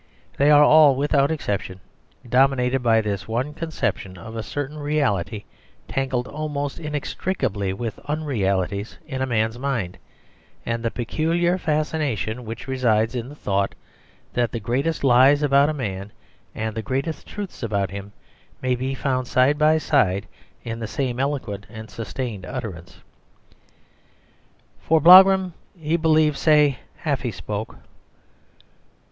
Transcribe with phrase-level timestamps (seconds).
[0.35, 1.79] They are all, without exception,
[2.27, 5.43] dominated by this one conception of a certain reality
[5.87, 9.99] tangled almost inextricably with unrealities in a man's mind,
[10.65, 13.75] and the peculiar fascination which resides in the thought
[14.33, 16.11] that the greatest lies about a man,
[16.55, 18.11] and the greatest truths about him,
[18.59, 20.25] may be found side by side
[20.63, 23.01] in the same eloquent and sustained utterance.
[24.79, 27.75] "For Blougram, he believed, say, half he spoke."